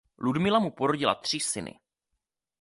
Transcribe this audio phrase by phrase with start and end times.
[0.17, 1.79] Ludmila mu porodila tři syny.